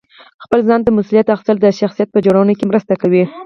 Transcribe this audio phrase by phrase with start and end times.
[0.43, 3.23] خپل ځان ته مسؤلیت اخیستل د شخصیت په جوړونه کې مرسته کوي.